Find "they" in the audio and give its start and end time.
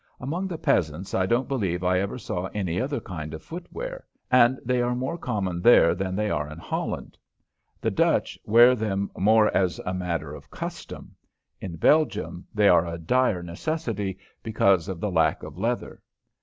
4.65-4.81, 6.15-6.31, 12.51-12.67